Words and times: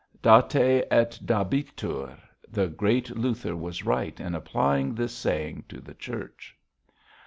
'Date 0.19 0.55
et 0.89 1.19
dabitur!' 1.25 2.17
The 2.49 2.69
great 2.69 3.15
Luther 3.15 3.55
was 3.55 3.85
right 3.85 4.19
in 4.19 4.33
applying 4.33 4.95
this 4.95 5.13
saying 5.13 5.65
to 5.69 5.79
the 5.79 5.93
church. 5.93 6.57